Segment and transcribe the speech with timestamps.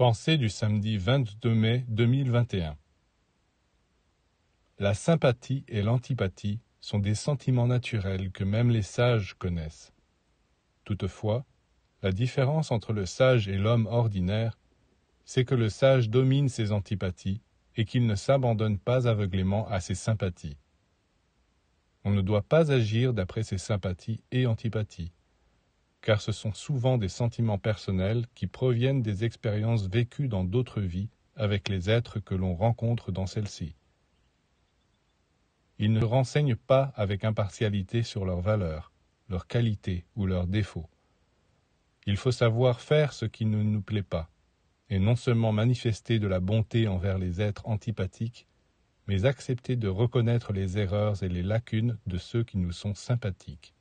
[0.00, 2.78] Pensée du samedi 22 mai 2021
[4.78, 9.92] La sympathie et l'antipathie sont des sentiments naturels que même les sages connaissent.
[10.84, 11.44] Toutefois,
[12.00, 14.58] la différence entre le sage et l'homme ordinaire,
[15.26, 17.42] c'est que le sage domine ses antipathies
[17.76, 20.56] et qu'il ne s'abandonne pas aveuglément à ses sympathies.
[22.04, 25.12] On ne doit pas agir d'après ses sympathies et antipathies
[26.02, 31.10] car ce sont souvent des sentiments personnels qui proviennent des expériences vécues dans d'autres vies
[31.36, 33.74] avec les êtres que l'on rencontre dans celles-ci.
[35.78, 38.92] Ils ne renseignent pas avec impartialité sur leurs valeurs,
[39.28, 40.88] leurs qualités ou leurs défauts.
[42.06, 44.30] Il faut savoir faire ce qui ne nous plaît pas,
[44.90, 48.46] et non seulement manifester de la bonté envers les êtres antipathiques,
[49.06, 53.74] mais accepter de reconnaître les erreurs et les lacunes de ceux qui nous sont sympathiques.